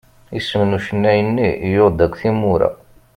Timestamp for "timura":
2.21-2.69